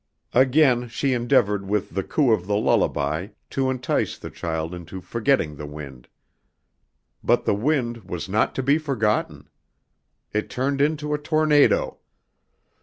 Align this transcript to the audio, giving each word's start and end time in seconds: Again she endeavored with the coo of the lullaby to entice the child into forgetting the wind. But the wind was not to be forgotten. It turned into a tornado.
Again 0.33 0.87
she 0.87 1.13
endeavored 1.13 1.67
with 1.67 1.91
the 1.91 2.01
coo 2.03 2.31
of 2.33 2.47
the 2.47 2.55
lullaby 2.57 3.27
to 3.51 3.69
entice 3.69 4.17
the 4.17 4.31
child 4.31 4.73
into 4.73 4.99
forgetting 4.99 5.57
the 5.57 5.67
wind. 5.67 6.07
But 7.23 7.45
the 7.45 7.53
wind 7.53 8.05
was 8.09 8.27
not 8.27 8.55
to 8.55 8.63
be 8.63 8.79
forgotten. 8.79 9.47
It 10.33 10.49
turned 10.49 10.81
into 10.81 11.13
a 11.13 11.19
tornado. 11.19 11.99